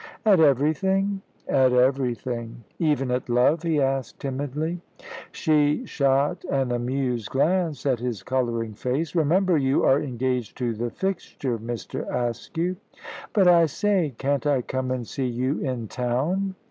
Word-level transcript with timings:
"At 0.25 0.39
everything?" 0.39 1.21
"At 1.47 1.73
everything." 1.73 2.63
"Even 2.79 3.11
at 3.11 3.29
love?" 3.29 3.61
he 3.61 3.79
asked 3.79 4.19
timidly. 4.19 4.81
She 5.31 5.85
shot 5.85 6.43
an 6.49 6.71
amused 6.71 7.29
glance 7.29 7.85
at 7.85 7.99
his 7.99 8.23
colouring 8.23 8.73
face. 8.73 9.13
"Remember 9.13 9.59
you 9.59 9.83
are 9.83 10.01
engaged 10.01 10.57
to 10.57 10.73
the 10.73 10.89
fixture, 10.89 11.59
Mr. 11.59 12.11
Askew." 12.11 12.77
"But 13.33 13.47
I 13.47 13.67
say, 13.67 14.15
can't 14.17 14.47
I 14.47 14.63
come 14.63 14.89
and 14.89 15.05
see 15.05 15.27
you 15.27 15.59
in 15.59 15.87
town?" 15.87 16.55